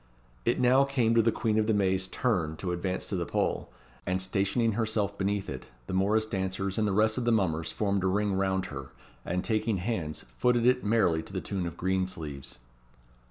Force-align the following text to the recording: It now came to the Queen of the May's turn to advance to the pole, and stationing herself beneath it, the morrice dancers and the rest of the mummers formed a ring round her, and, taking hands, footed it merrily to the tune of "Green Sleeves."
It 0.45 0.59
now 0.59 0.83
came 0.83 1.13
to 1.13 1.21
the 1.21 1.31
Queen 1.31 1.59
of 1.59 1.67
the 1.67 1.75
May's 1.75 2.07
turn 2.07 2.55
to 2.57 2.71
advance 2.71 3.05
to 3.05 3.15
the 3.15 3.23
pole, 3.27 3.71
and 4.03 4.19
stationing 4.19 4.71
herself 4.71 5.15
beneath 5.15 5.47
it, 5.47 5.67
the 5.85 5.93
morrice 5.93 6.25
dancers 6.25 6.79
and 6.79 6.87
the 6.87 6.91
rest 6.91 7.19
of 7.19 7.23
the 7.25 7.31
mummers 7.31 7.71
formed 7.71 8.03
a 8.03 8.07
ring 8.07 8.33
round 8.33 8.65
her, 8.73 8.89
and, 9.23 9.43
taking 9.43 9.77
hands, 9.77 10.25
footed 10.39 10.65
it 10.65 10.83
merrily 10.83 11.21
to 11.21 11.33
the 11.33 11.39
tune 11.39 11.67
of 11.67 11.77
"Green 11.77 12.07
Sleeves." 12.07 12.57